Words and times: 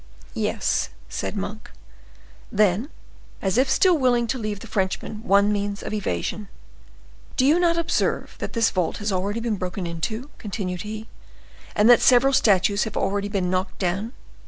"Yes," 0.33 0.89
said 1.09 1.37
Monk. 1.37 1.69
Then, 2.51 2.89
as 3.39 3.55
if 3.59 3.69
still 3.69 3.95
willing 3.95 4.25
to 4.29 4.39
leave 4.39 4.61
the 4.61 4.65
Frenchman 4.65 5.21
one 5.23 5.53
means 5.53 5.83
of 5.83 5.93
evasion,— 5.93 6.47
"Do 7.37 7.45
you 7.45 7.59
not 7.59 7.77
observe 7.77 8.35
that 8.39 8.53
this 8.53 8.71
vault 8.71 8.97
has 8.97 9.11
already 9.11 9.41
been 9.41 9.57
broken 9.57 9.85
into," 9.85 10.31
continued 10.39 10.81
he, 10.81 11.07
"and 11.75 11.87
that 11.87 12.01
several 12.01 12.33
statues 12.33 12.85
have 12.85 12.97
already 12.97 13.29
been 13.29 13.51
knocked 13.51 13.77
down?" 13.77 14.13